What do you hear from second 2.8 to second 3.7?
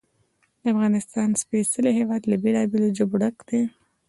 ژبو ډک دی.